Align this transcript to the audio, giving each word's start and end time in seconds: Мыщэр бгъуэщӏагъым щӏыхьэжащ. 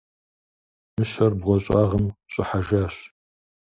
Мыщэр 0.95 1.31
бгъуэщӏагъым 1.39 2.05
щӏыхьэжащ. 2.31 2.95